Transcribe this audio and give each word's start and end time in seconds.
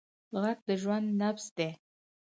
غږ 0.41 0.59
د 0.67 0.69
ژوند 0.81 1.07
نبض 1.19 1.45
دی 1.57 1.69